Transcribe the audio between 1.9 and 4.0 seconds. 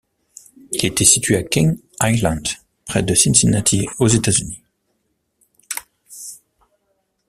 Island près de Cincinnati,